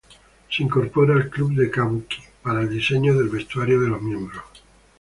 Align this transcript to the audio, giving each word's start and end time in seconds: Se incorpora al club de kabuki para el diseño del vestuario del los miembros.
Se 0.49 0.63
incorpora 0.63 1.13
al 1.13 1.29
club 1.29 1.53
de 1.53 1.69
kabuki 1.69 2.23
para 2.41 2.61
el 2.61 2.69
diseño 2.71 3.13
del 3.15 3.29
vestuario 3.29 3.79
del 3.81 3.91
los 3.91 4.01
miembros. 4.01 4.41